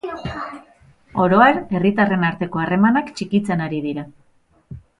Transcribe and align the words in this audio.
Oro 1.25 1.41
har, 1.47 1.59
herritarren 1.79 2.25
arteko 2.31 2.63
harremanak 2.63 3.13
txikitzen 3.21 3.65
ari 3.67 3.83
dira. 3.87 4.07